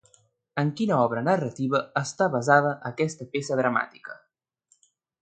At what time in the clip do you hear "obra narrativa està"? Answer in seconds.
1.07-2.31